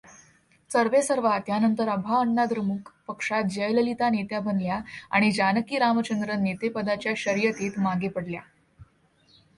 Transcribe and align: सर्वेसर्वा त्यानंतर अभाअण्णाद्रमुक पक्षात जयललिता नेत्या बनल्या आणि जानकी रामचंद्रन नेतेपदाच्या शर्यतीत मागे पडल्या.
सर्वेसर्वा 0.71 1.37
त्यानंतर 1.39 1.89
अभाअण्णाद्रमुक 1.89 2.89
पक्षात 3.07 3.43
जयललिता 3.51 4.09
नेत्या 4.09 4.39
बनल्या 4.39 4.79
आणि 5.11 5.31
जानकी 5.31 5.79
रामचंद्रन 5.79 6.43
नेतेपदाच्या 6.43 7.13
शर्यतीत 7.17 7.79
मागे 7.79 8.09
पडल्या. 8.09 8.41